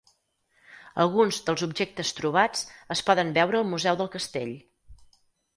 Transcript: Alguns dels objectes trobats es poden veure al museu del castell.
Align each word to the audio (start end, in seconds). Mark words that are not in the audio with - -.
Alguns 1.03 1.37
dels 1.49 1.65
objectes 1.67 2.13
trobats 2.21 2.65
es 2.97 3.05
poden 3.11 3.31
veure 3.39 3.61
al 3.61 3.71
museu 3.75 4.01
del 4.01 4.11
castell. 4.17 4.57